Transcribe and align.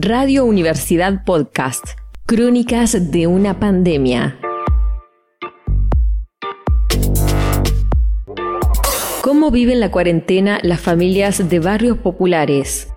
Radio 0.00 0.44
Universidad 0.44 1.24
Podcast. 1.24 1.84
Crónicas 2.24 3.10
de 3.10 3.26
una 3.26 3.58
pandemia. 3.58 4.38
¿Cómo 9.22 9.50
viven 9.50 9.80
la 9.80 9.90
cuarentena 9.90 10.60
las 10.62 10.80
familias 10.80 11.48
de 11.48 11.58
barrios 11.58 11.98
populares? 11.98 12.87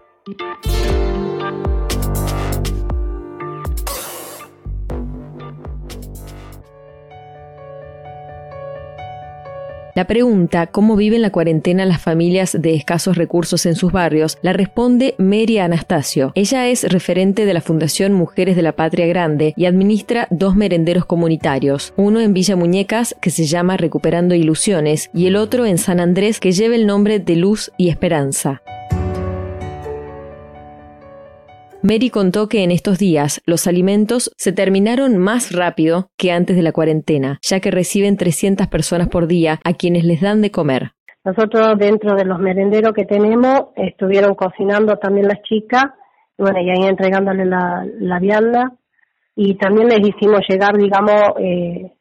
La 9.94 10.06
pregunta, 10.06 10.68
¿cómo 10.68 10.96
viven 10.96 11.22
la 11.22 11.32
cuarentena 11.32 11.86
las 11.86 12.02
familias 12.02 12.58
de 12.60 12.76
escasos 12.76 13.18
recursos 13.18 13.66
en 13.66 13.76
sus 13.76 13.92
barrios? 13.92 14.38
La 14.42 14.54
responde 14.54 15.16
Mary 15.18 15.58
Anastasio. 15.58 16.32
Ella 16.36 16.68
es 16.70 16.90
referente 16.90 17.46
de 17.46 17.54
la 17.54 17.62
Fundación 17.62 18.14
Mujeres 18.14 18.56
de 18.56 18.62
la 18.62 18.72
Patria 18.72 19.06
Grande 19.08 19.54
y 19.58 19.66
administra 19.66 20.28
dos 20.30 20.56
merenderos 20.56 21.06
comunitarios, 21.06 21.94
uno 21.98 22.22
en 22.22 22.34
Villa 22.34 22.56
Muñecas 22.56 23.16
que 23.20 23.32
se 23.32 23.46
llama 23.46 23.76
Recuperando 23.76 24.34
Ilusiones 24.34 25.10
y 25.14 25.28
el 25.28 25.36
otro 25.36 25.66
en 25.66 25.78
San 25.78 26.00
Andrés 26.00 26.40
que 26.40 26.54
lleva 26.54 26.76
el 26.76 26.88
nombre 26.88 27.20
de 27.20 27.36
Luz 27.36 27.72
y 27.78 27.90
Esperanza. 27.90 28.62
Mary 31.84 32.12
contó 32.12 32.48
que 32.48 32.64
en 32.64 32.70
estos 32.70 33.00
días 33.00 33.42
los 33.48 33.66
alimentos 33.66 34.32
se 34.38 34.54
terminaron 34.54 35.18
más 35.18 35.52
rápido 35.52 36.12
que 36.16 36.32
antes 36.32 36.56
de 36.56 36.62
la 36.62 36.72
cuarentena, 36.72 37.40
ya 37.42 37.60
que 37.60 37.72
reciben 37.72 38.18
300 38.18 38.68
personas 38.68 39.08
por 39.08 39.26
día 39.26 39.60
a 39.64 39.74
quienes 39.74 40.04
les 40.04 40.22
dan 40.22 40.44
de 40.44 40.52
comer. 40.52 40.92
Nosotros 41.26 41.80
dentro 41.80 42.16
de 42.16 42.26
los 42.26 42.40
merenderos 42.40 42.94
que 42.94 43.06
tenemos 43.06 43.70
estuvieron 43.76 44.36
cocinando 44.36 44.98
también 44.98 45.28
las 45.28 45.42
chicas, 45.42 45.86
bueno, 46.38 46.60
y 46.60 46.70
ahí 46.70 46.88
entregándole 46.88 47.46
la, 47.46 47.84
la 48.00 48.20
vianda 48.20 48.74
y 49.36 49.56
también 49.56 49.88
les 49.88 50.08
hicimos 50.08 50.42
llegar, 50.48 50.78
digamos, 50.78 51.34
eh, 51.40 51.94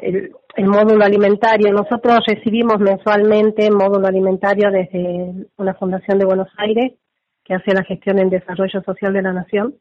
el, 0.00 0.32
el 0.56 0.66
módulo 0.66 1.04
alimentario. 1.04 1.70
Nosotros 1.70 2.20
recibimos 2.26 2.78
mensualmente 2.78 3.70
módulo 3.70 4.06
alimentario 4.06 4.70
desde 4.70 5.48
una 5.58 5.74
fundación 5.74 6.18
de 6.18 6.24
Buenos 6.24 6.48
Aires 6.56 6.92
que 7.44 7.54
hace 7.54 7.72
la 7.74 7.84
gestión 7.84 8.18
en 8.18 8.30
desarrollo 8.30 8.82
social 8.82 9.12
de 9.12 9.22
la 9.22 9.32
nación 9.32 9.74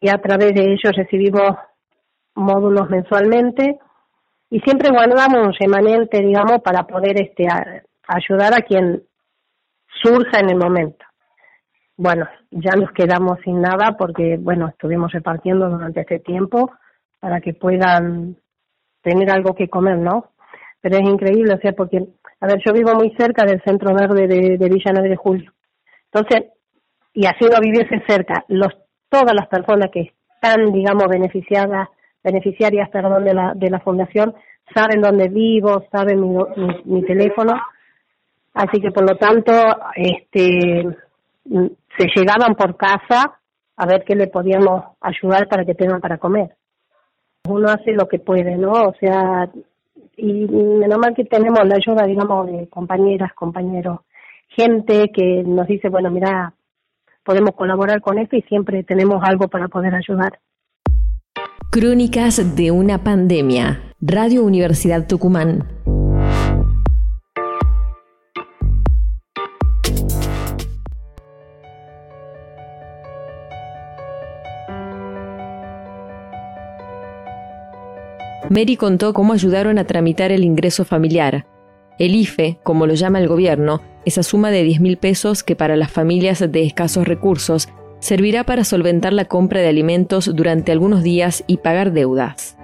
y 0.00 0.08
a 0.08 0.18
través 0.18 0.54
de 0.54 0.72
ellos 0.72 0.96
recibimos 0.96 1.56
módulos 2.34 2.88
mensualmente 2.88 3.78
y 4.50 4.60
siempre 4.60 4.90
guardamos 4.90 5.46
un 5.46 5.52
remanente, 5.52 6.20
digamos, 6.20 6.60
para 6.62 6.84
poder 6.84 7.20
este 7.20 7.46
ayudar 8.08 8.54
a 8.54 8.62
quien 8.62 9.02
surja 10.02 10.40
en 10.40 10.50
el 10.50 10.56
momento. 10.56 11.04
Bueno, 11.96 12.26
ya 12.50 12.72
nos 12.76 12.90
quedamos 12.92 13.38
sin 13.44 13.60
nada 13.60 13.96
porque, 13.98 14.38
bueno, 14.40 14.68
estuvimos 14.68 15.12
repartiendo 15.12 15.68
durante 15.68 16.00
este 16.00 16.18
tiempo 16.18 16.72
para 17.20 17.40
que 17.40 17.52
puedan 17.52 18.36
tener 19.02 19.30
algo 19.30 19.54
que 19.54 19.68
comer, 19.68 19.98
¿no? 19.98 20.32
Pero 20.80 20.96
es 20.96 21.02
increíble, 21.02 21.54
o 21.54 21.58
sea, 21.58 21.72
porque, 21.72 21.98
a 22.40 22.46
ver, 22.46 22.60
yo 22.64 22.72
vivo 22.72 22.94
muy 22.94 23.14
cerca 23.18 23.44
del 23.44 23.62
centro 23.62 23.94
verde 23.94 24.26
de, 24.26 24.56
de 24.56 24.68
Villa 24.68 24.92
de 24.92 25.16
Julio. 25.16 25.52
Entonces, 26.12 26.50
y 27.12 27.26
así 27.26 27.44
no 27.44 27.60
viviese 27.60 28.02
cerca, 28.06 28.44
los, 28.48 28.72
todas 29.08 29.34
las 29.34 29.48
personas 29.48 29.90
que 29.90 30.12
están, 30.34 30.72
digamos, 30.72 31.04
beneficiadas, 31.08 31.88
beneficiarias, 32.22 32.88
perdón, 32.90 33.24
de 33.24 33.34
la, 33.34 33.52
de 33.54 33.70
la 33.70 33.80
fundación, 33.80 34.34
saben 34.74 35.00
dónde 35.00 35.28
vivo, 35.28 35.84
saben 35.90 36.20
mi, 36.20 36.36
mi, 36.84 37.02
teléfono, 37.02 37.54
así 38.54 38.80
que 38.80 38.90
por 38.90 39.08
lo 39.08 39.16
tanto, 39.16 39.52
este, 39.96 40.86
se 41.98 42.06
llegaban 42.14 42.54
por 42.54 42.76
casa 42.76 43.38
a 43.76 43.86
ver 43.86 44.04
qué 44.04 44.14
le 44.14 44.28
podíamos 44.28 44.84
ayudar 45.00 45.48
para 45.48 45.64
que 45.64 45.74
tengan 45.74 46.00
para 46.00 46.18
comer. 46.18 46.54
Uno 47.48 47.70
hace 47.70 47.92
lo 47.92 48.06
que 48.06 48.18
puede, 48.18 48.56
¿no? 48.56 48.72
O 48.72 48.94
sea, 49.00 49.48
y 50.16 50.46
menos 50.46 50.98
mal 50.98 51.14
que 51.14 51.24
tenemos 51.24 51.66
la 51.66 51.76
ayuda, 51.76 52.06
digamos, 52.06 52.46
de 52.46 52.68
compañeras, 52.68 53.32
compañeros, 53.32 54.00
gente 54.48 55.10
que 55.12 55.42
nos 55.44 55.66
dice, 55.66 55.88
bueno, 55.88 56.10
mira, 56.10 56.52
podemos 57.30 57.54
colaborar 57.54 58.00
con 58.00 58.18
esto 58.18 58.34
y 58.34 58.42
siempre 58.42 58.82
tenemos 58.82 59.22
algo 59.22 59.46
para 59.46 59.68
poder 59.68 59.94
ayudar. 59.94 60.40
Crónicas 61.70 62.56
de 62.56 62.72
una 62.72 63.04
pandemia. 63.04 63.94
Radio 64.00 64.42
Universidad 64.42 65.06
Tucumán. 65.06 65.64
Mary 78.48 78.74
contó 78.74 79.12
cómo 79.12 79.34
ayudaron 79.34 79.78
a 79.78 79.84
tramitar 79.84 80.32
el 80.32 80.42
ingreso 80.42 80.84
familiar. 80.84 81.46
El 81.96 82.16
IFE, 82.16 82.58
como 82.64 82.88
lo 82.88 82.94
llama 82.94 83.20
el 83.20 83.28
gobierno, 83.28 83.80
esa 84.04 84.22
suma 84.22 84.50
de 84.50 84.62
10 84.62 84.80
mil 84.80 84.96
pesos 84.96 85.42
que 85.42 85.56
para 85.56 85.76
las 85.76 85.90
familias 85.90 86.40
de 86.40 86.62
escasos 86.62 87.06
recursos 87.06 87.68
servirá 87.98 88.44
para 88.44 88.64
solventar 88.64 89.12
la 89.12 89.26
compra 89.26 89.60
de 89.60 89.68
alimentos 89.68 90.34
durante 90.34 90.72
algunos 90.72 91.02
días 91.02 91.44
y 91.46 91.58
pagar 91.58 91.92
deudas. 91.92 92.56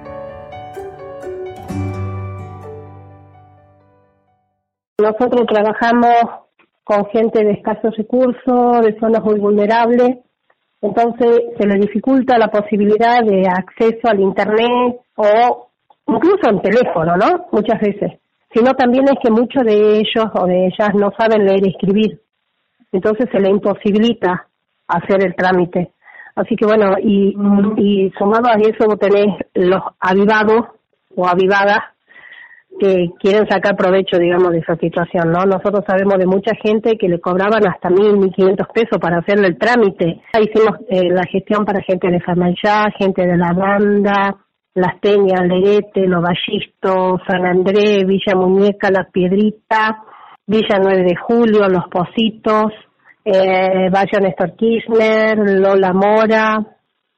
Nosotros 4.98 5.46
trabajamos 5.46 6.46
con 6.82 7.06
gente 7.06 7.44
de 7.44 7.52
escasos 7.52 7.94
recursos, 7.96 8.80
de 8.82 8.98
zonas 8.98 9.22
muy 9.22 9.38
vulnerables, 9.38 10.18
entonces 10.80 11.40
se 11.58 11.66
les 11.66 11.80
dificulta 11.80 12.38
la 12.38 12.48
posibilidad 12.48 13.22
de 13.22 13.42
acceso 13.46 14.08
al 14.08 14.20
Internet 14.20 15.00
o 15.16 15.68
incluso 16.06 16.48
en 16.48 16.62
teléfono, 16.62 17.16
¿no? 17.16 17.46
Muchas 17.52 17.80
veces 17.80 18.20
sino 18.54 18.74
también 18.74 19.04
es 19.04 19.18
que 19.22 19.30
muchos 19.30 19.64
de 19.64 19.98
ellos 19.98 20.26
o 20.34 20.46
de 20.46 20.66
ellas 20.66 20.94
no 20.94 21.10
saben 21.18 21.44
leer 21.44 21.66
y 21.66 21.70
escribir, 21.70 22.20
entonces 22.92 23.28
se 23.30 23.40
le 23.40 23.50
imposibilita 23.50 24.48
hacer 24.88 25.24
el 25.24 25.34
trámite. 25.34 25.92
Así 26.34 26.54
que 26.54 26.66
bueno, 26.66 26.96
y, 27.02 27.34
y 27.76 28.10
sumado 28.18 28.48
a 28.48 28.60
eso 28.60 28.86
vos 28.86 28.98
tenés 28.98 29.36
los 29.54 29.80
avivados 29.98 30.66
o 31.14 31.26
avivadas 31.26 31.80
que 32.78 33.10
quieren 33.18 33.48
sacar 33.48 33.74
provecho, 33.74 34.18
digamos, 34.18 34.50
de 34.52 34.58
esa 34.58 34.76
situación, 34.76 35.32
¿no? 35.32 35.44
Nosotros 35.44 35.82
sabemos 35.86 36.18
de 36.18 36.26
mucha 36.26 36.54
gente 36.62 36.98
que 36.98 37.08
le 37.08 37.20
cobraban 37.20 37.66
hasta 37.66 37.88
mil, 37.88 38.18
mil 38.18 38.30
quinientos 38.32 38.66
pesos 38.68 38.98
para 39.00 39.18
hacerle 39.18 39.48
el 39.48 39.58
trámite. 39.58 40.20
Hicimos 40.38 40.80
eh, 40.88 41.08
la 41.10 41.24
gestión 41.24 41.64
para 41.64 41.80
gente 41.80 42.08
de 42.08 42.20
Famayá, 42.20 42.90
gente 42.98 43.26
de 43.26 43.36
la 43.36 43.52
banda, 43.54 44.36
las 44.76 44.98
Peñas, 45.00 45.40
Lerete, 45.48 46.06
Los 46.06 46.22
Ballistos, 46.22 47.20
San 47.26 47.46
Andrés, 47.46 48.06
Villa 48.06 48.34
Muñeca, 48.36 48.90
Las 48.90 49.10
Piedritas, 49.10 49.92
Villa 50.46 50.78
9 50.80 51.02
de 51.02 51.16
Julio, 51.16 51.66
Los 51.68 51.88
Positos, 51.90 52.72
eh, 53.24 53.88
Valle 53.90 54.20
Néstor 54.20 54.54
Kirchner, 54.54 55.38
Lola 55.38 55.94
Mora, 55.94 56.58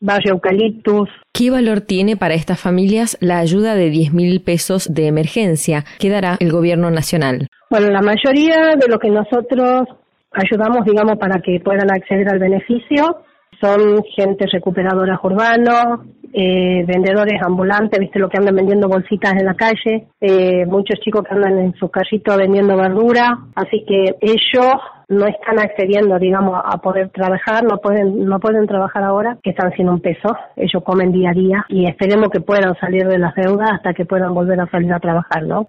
Valle 0.01 0.31
Eucaliptus. 0.31 1.09
¿Qué 1.33 1.51
valor 1.51 1.81
tiene 1.81 2.17
para 2.17 2.35
estas 2.35 2.61
familias 2.61 3.19
la 3.21 3.39
ayuda 3.39 3.75
de 3.75 3.91
10 3.91 4.15
mil 4.15 4.41
pesos 4.41 4.95
de 4.95 5.09
emergencia 5.09 5.85
que 5.99 6.11
dará 6.11 6.37
el 6.39 6.53
gobierno 6.53 6.93
nacional? 6.93 7.49
Bueno, 7.71 7.89
la 7.89 8.03
mayoría 8.03 8.77
de 8.79 8.87
lo 8.89 9.01
que 9.01 9.11
nosotros 9.11 9.83
ayudamos, 10.31 10.85
digamos, 10.85 11.19
para 11.19 11.41
que 11.41 11.59
puedan 11.59 11.91
acceder 11.91 12.29
al 12.29 12.39
beneficio 12.39 13.25
son 13.61 14.05
gente 14.15 14.47
recuperadora 14.47 15.19
urbanos, 15.21 16.07
eh, 16.33 16.85
vendedores 16.87 17.41
ambulantes, 17.43 17.99
viste 17.99 18.19
lo 18.19 18.29
que 18.29 18.39
andan 18.39 18.57
vendiendo 18.57 18.89
bolsitas 18.89 19.33
en 19.35 19.47
la 19.47 19.55
calle, 19.55 20.09
eh, 20.21 20.67
muchos 20.67 21.01
chicos 21.01 21.25
que 21.25 21.35
andan 21.35 21.59
en 21.59 21.75
su 21.75 21.89
carrito 21.91 22.37
vendiendo 22.37 22.77
verdura, 22.77 23.39
así 23.55 23.85
que 23.87 24.17
ellos 24.21 24.75
no 25.09 25.27
están 25.27 25.59
accediendo, 25.59 26.19
digamos, 26.19 26.61
a 26.63 26.79
poder 26.79 27.09
trabajar, 27.11 27.65
no 27.65 27.79
pueden, 27.79 28.27
no 28.27 28.39
pueden 28.41 28.67
trabajar 28.67 29.05
ahora, 29.05 29.39
que 29.43 29.51
están 29.51 29.73
sin 29.75 29.89
un 29.89 30.01
peso, 30.01 30.37
ellos 30.57 30.83
comen 30.85 31.13
día 31.13 31.31
a 31.31 31.35
día 31.35 31.67
y 31.69 31.87
esperemos 31.87 32.29
que 32.31 32.41
puedan 32.41 32.75
salir 32.79 33.07
de 33.09 33.19
las 33.19 33.35
deudas 33.35 33.71
hasta 33.73 33.95
que 33.95 34.05
puedan 34.05 34.35
volver 34.35 34.61
a 34.61 34.71
salir 34.71 34.93
a 34.93 35.01
trabajar, 35.01 35.45
¿no? 35.45 35.69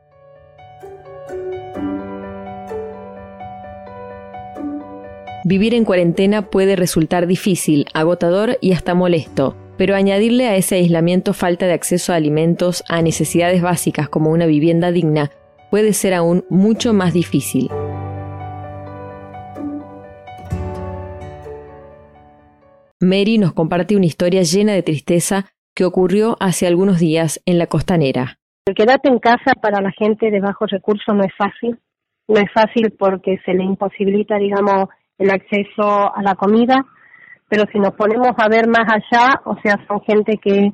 Vivir 5.46 5.74
en 5.74 5.86
cuarentena 5.86 6.44
puede 6.44 6.76
resultar 6.76 7.26
difícil, 7.26 7.86
agotador 7.94 8.58
y 8.62 8.74
hasta 8.74 8.94
molesto, 8.94 9.56
pero 9.80 9.96
añadirle 9.96 10.46
a 10.50 10.58
ese 10.58 10.76
aislamiento 10.76 11.34
falta 11.34 11.66
de 11.66 11.72
acceso 11.72 12.12
a 12.12 12.18
alimentos, 12.18 12.84
a 12.90 13.02
necesidades 13.02 13.62
básicas 13.62 14.10
como 14.10 14.30
una 14.30 14.46
vivienda 14.46 14.92
digna, 14.92 15.30
puede 15.72 15.94
ser 15.94 16.14
aún 16.14 16.44
mucho 16.50 16.92
más 16.92 17.14
difícil. 17.14 17.70
Mary 23.00 23.38
nos 23.38 23.54
comparte 23.54 23.96
una 23.96 24.06
historia 24.06 24.42
llena 24.42 24.74
de 24.74 24.84
tristeza 24.84 25.46
que 25.74 25.86
ocurrió 25.86 26.36
hace 26.42 26.68
algunos 26.68 27.00
días 27.00 27.42
en 27.46 27.58
la 27.58 27.68
costanera. 27.68 28.38
El 28.66 28.76
quedarte 28.76 29.08
en 29.08 29.20
casa 29.20 29.54
para 29.62 29.80
la 29.82 29.92
gente 29.92 30.30
de 30.30 30.42
bajos 30.42 30.70
recursos 30.72 31.16
no 31.16 31.24
es 31.24 31.32
fácil. 31.38 31.80
No 32.28 32.38
es 32.38 32.52
fácil 32.54 32.94
porque 33.00 33.38
se 33.46 33.54
le 33.54 33.64
imposibilita, 33.64 34.36
digamos, 34.40 34.90
el 35.18 35.32
acceso 35.32 36.14
a 36.14 36.22
la 36.22 36.36
comida, 36.36 36.86
pero 37.50 37.66
si 37.72 37.80
nos 37.80 37.94
ponemos 37.94 38.32
a 38.38 38.48
ver 38.48 38.68
más 38.68 38.86
allá, 38.88 39.42
o 39.46 39.56
sea, 39.62 39.76
son 39.88 40.02
gente 40.02 40.38
que, 40.38 40.72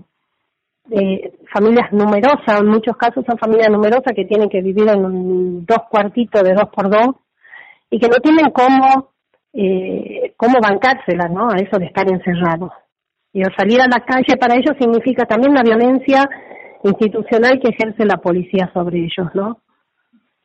eh, 0.92 1.34
familias 1.52 1.92
numerosas, 1.92 2.60
en 2.60 2.68
muchos 2.68 2.96
casos 2.98 3.24
son 3.26 3.38
familias 3.38 3.70
numerosas 3.72 4.14
que 4.16 4.26
tienen 4.26 4.50
que 4.50 4.62
vivir 4.62 4.88
en 4.90 5.66
dos 5.66 5.80
cuartitos 5.90 6.44
de 6.44 6.54
dos 6.54 6.70
por 6.70 6.90
dos 6.90 7.16
y 7.90 8.00
que 8.00 8.08
no 8.08 8.18
tienen 8.18 8.52
cómo, 8.52 9.14
eh, 9.54 10.34
cómo 10.38 10.60
bancárselas, 10.62 11.32
¿no? 11.32 11.50
A 11.50 11.56
eso 11.56 11.80
de 11.80 11.86
estar 11.86 12.06
encerrados. 12.08 12.72
Y 13.34 13.42
salir 13.58 13.82
a 13.82 13.88
la 13.88 14.06
calle 14.06 14.38
para 14.40 14.56
ellos 14.56 14.76
significa 14.80 15.26
también 15.26 15.54
la 15.54 15.64
violencia 15.64 16.30
institucional 16.84 17.60
que 17.60 17.70
ejerce 17.70 18.06
la 18.06 18.18
policía 18.18 18.70
sobre 18.74 19.00
ellos, 19.00 19.34
¿no? 19.34 19.62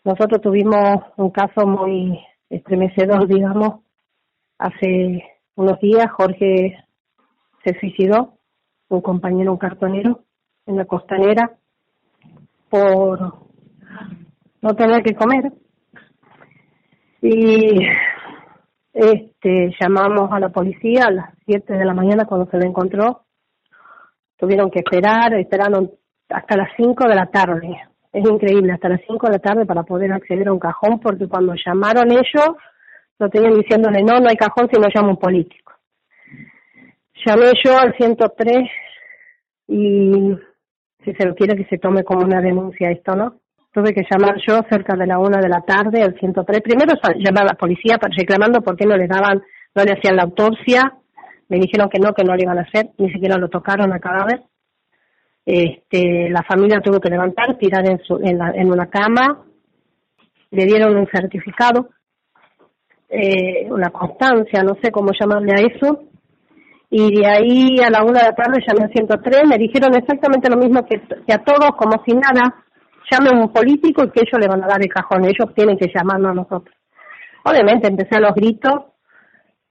Nosotros 0.05 0.41
tuvimos 0.41 1.03
un 1.17 1.31
caso 1.31 1.67
muy 1.67 2.19
estremecedor, 2.49 3.29
digamos, 3.29 3.81
hace 4.59 5.23
unos 5.61 5.79
días 5.79 6.11
Jorge 6.13 6.83
se 7.63 7.79
suicidó, 7.79 8.39
un 8.89 9.03
compañero, 9.03 9.53
un 9.53 9.59
cartonero, 9.59 10.23
en 10.65 10.77
la 10.77 10.87
costanera, 10.87 11.53
por 12.71 13.35
no 14.63 14.75
tener 14.75 15.03
que 15.03 15.15
comer. 15.15 15.53
Y 17.21 17.79
este 18.95 19.75
llamamos 19.79 20.33
a 20.33 20.41
la 20.41 20.49
policía 20.49 21.05
a 21.09 21.11
las 21.11 21.35
7 21.45 21.75
de 21.75 21.85
la 21.85 21.93
mañana 21.93 22.25
cuando 22.25 22.51
se 22.51 22.57
lo 22.57 22.65
encontró. 22.65 23.25
Tuvieron 24.39 24.71
que 24.71 24.79
esperar, 24.79 25.35
esperaron 25.35 25.91
hasta 26.31 26.57
las 26.57 26.71
5 26.79 27.07
de 27.07 27.15
la 27.15 27.27
tarde. 27.27 27.83
Es 28.15 28.27
increíble, 28.27 28.73
hasta 28.73 28.89
las 28.89 29.03
5 29.07 29.27
de 29.27 29.33
la 29.35 29.39
tarde 29.41 29.67
para 29.67 29.83
poder 29.83 30.11
acceder 30.11 30.49
a 30.49 30.55
un 30.55 30.59
cajón, 30.59 31.01
porque 31.01 31.29
cuando 31.29 31.55
llamaron 31.55 32.11
ellos, 32.11 32.57
lo 33.21 33.29
tenían 33.29 33.55
diciéndole, 33.55 34.03
no, 34.03 34.19
no 34.19 34.29
hay 34.29 34.37
cajón 34.37 34.69
si 34.73 34.81
no 34.81 34.89
llama 34.93 35.11
un 35.11 35.19
político. 35.19 35.75
Llamé 37.25 37.53
yo 37.63 37.79
al 37.79 37.95
103 37.95 38.69
y 39.69 40.35
si 41.05 41.13
se 41.13 41.27
lo 41.27 41.35
quiere 41.35 41.55
que 41.55 41.69
se 41.69 41.79
tome 41.79 42.03
como 42.03 42.25
una 42.25 42.41
denuncia 42.41 42.91
esto, 42.91 43.15
¿no? 43.15 43.37
Tuve 43.73 43.93
que 43.93 44.07
llamar 44.11 44.37
yo 44.47 44.61
cerca 44.71 44.97
de 44.97 45.07
la 45.07 45.19
una 45.19 45.39
de 45.39 45.49
la 45.49 45.61
tarde 45.61 46.03
al 46.03 46.19
103. 46.19 46.63
Primero 46.63 46.95
llamar 47.17 47.43
a 47.45 47.53
la 47.53 47.59
policía 47.59 47.99
reclamando 48.17 48.63
por 48.63 48.75
qué 48.75 48.87
no 48.87 48.97
le 48.97 49.07
daban, 49.07 49.43
no 49.75 49.85
le 49.85 49.93
hacían 49.93 50.17
la 50.17 50.23
autopsia. 50.23 50.95
Me 51.49 51.59
dijeron 51.59 51.91
que 51.91 51.99
no, 51.99 52.15
que 52.15 52.25
no 52.25 52.35
lo 52.35 52.43
iban 52.43 52.59
a 52.59 52.63
hacer, 52.63 52.89
ni 52.97 53.13
siquiera 53.13 53.37
lo 53.37 53.49
tocaron 53.49 53.93
a 53.93 54.01
cadáver. 54.01 54.43
Este, 55.45 56.31
la 56.31 56.43
familia 56.43 56.81
tuvo 56.81 57.01
que 57.01 57.11
levantar, 57.11 57.59
tirar 57.59 57.87
en, 57.89 57.99
su, 58.03 58.19
en, 58.23 58.39
la, 58.39 58.51
en 58.55 58.71
una 58.71 58.87
cama, 58.87 59.45
le 60.51 60.65
dieron 60.65 60.97
un 60.97 61.07
certificado, 61.07 61.91
eh, 63.11 63.67
una 63.71 63.91
constancia, 63.91 64.63
no 64.63 64.77
sé 64.83 64.91
cómo 64.91 65.11
llamarle 65.19 65.53
a 65.53 65.67
eso, 65.67 66.05
y 66.91 67.21
de 67.21 67.27
ahí 67.27 67.77
a 67.85 67.91
la 67.91 68.03
una 68.03 68.21
de 68.21 68.27
la 68.27 68.35
tarde 68.35 68.65
llamé 68.67 68.85
al 68.85 68.93
103, 68.93 69.49
me 69.49 69.59
dijeron 69.59 69.95
exactamente 69.95 70.51
lo 70.51 70.57
mismo 70.57 70.85
que, 70.87 71.01
a 71.33 71.39
todos, 71.39 71.71
como 71.77 72.03
si 72.05 72.15
nada, 72.15 72.65
llame 73.11 73.31
a 73.31 73.41
un 73.41 73.53
político 73.53 74.05
y 74.05 74.11
que 74.11 74.21
ellos 74.21 74.41
le 74.41 74.49
van 74.49 74.65
a 74.65 74.67
dar 74.67 74.81
el 74.81 74.89
cajón, 74.89 75.25
ellos 75.25 75.55
tienen 75.55 75.77
que 75.77 75.91
llamarnos 75.95 76.33
a 76.33 76.35
nosotros. 76.35 76.77
Obviamente 77.45 77.89
empecé 77.89 78.17
a 78.17 78.21
los 78.21 78.35
gritos, 78.35 78.75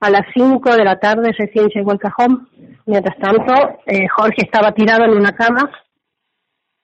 a 0.00 0.10
las 0.10 0.22
5 0.34 0.76
de 0.76 0.84
la 0.84 0.98
tarde 0.98 1.32
recién 1.36 1.68
llegó 1.68 1.92
el 1.92 1.98
cajón. 1.98 2.48
Mientras 2.86 3.18
tanto, 3.18 3.80
eh, 3.86 4.08
Jorge 4.08 4.42
estaba 4.44 4.72
tirado 4.72 5.04
en 5.04 5.10
una 5.10 5.32
cama, 5.32 5.70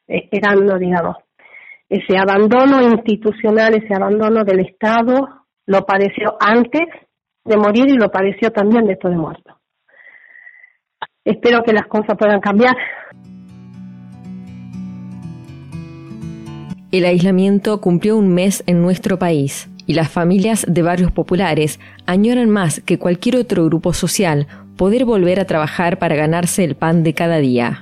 esperando, 0.07 0.79
digamos. 0.79 1.17
Ese 1.89 2.19
abandono 2.19 2.83
institucional, 2.83 3.75
ese 3.75 3.95
abandono 3.95 4.45
del 4.45 4.61
Estado, 4.61 5.46
lo 5.67 5.85
padeció 5.85 6.37
antes 6.41 6.87
de 7.45 7.57
morir 7.57 7.89
y 7.89 7.97
lo 7.97 8.11
padeció 8.11 8.51
también 8.51 8.87
después 8.87 9.13
de 9.13 9.21
muerto. 9.21 9.61
Espero 11.25 11.63
que 11.65 11.73
las 11.73 11.87
cosas 11.87 12.17
puedan 12.17 12.41
cambiar. 12.41 12.77
El 16.93 17.05
aislamiento 17.05 17.81
cumplió 17.81 18.17
un 18.17 18.33
mes 18.33 18.63
en 18.67 18.81
nuestro 18.81 19.19
país 19.19 19.69
y 19.87 19.95
las 19.95 20.09
familias 20.09 20.65
de 20.69 20.83
barrios 20.83 21.13
populares 21.13 21.81
añoran 22.07 22.49
más 22.49 22.81
que 22.81 22.99
cualquier 22.99 23.37
otro 23.37 23.65
grupo 23.65 23.93
social 23.93 24.47
poder 24.77 25.05
volver 25.05 25.41
a 25.41 25.47
trabajar 25.47 25.99
para 25.99 26.15
ganarse 26.15 26.65
el 26.65 26.77
pan 26.77 27.03
de 27.03 27.15
cada 27.15 27.39
día. 27.39 27.81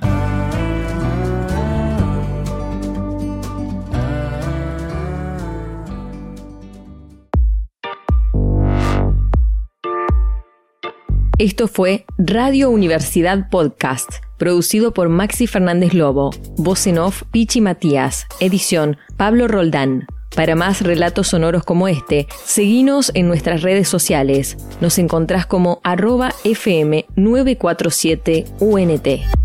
Esto 11.38 11.66
fue 11.66 12.04
Radio 12.16 12.70
Universidad 12.70 13.48
Podcast, 13.50 14.08
producido 14.38 14.94
por 14.94 15.08
Maxi 15.08 15.48
Fernández 15.48 15.92
Lobo, 15.92 16.30
voz 16.56 16.86
en 16.86 16.98
off 16.98 17.24
Pichi 17.32 17.60
Matías, 17.60 18.28
edición 18.38 18.98
Pablo 19.16 19.48
Roldán. 19.48 20.06
Para 20.36 20.54
más 20.54 20.80
relatos 20.80 21.26
sonoros 21.26 21.64
como 21.64 21.88
este, 21.88 22.28
seguinos 22.44 23.10
en 23.14 23.26
nuestras 23.26 23.62
redes 23.62 23.88
sociales. 23.88 24.56
Nos 24.80 24.96
encontrás 24.98 25.44
como 25.44 25.80
arroba 25.82 26.32
FM947UNT. 26.44 29.43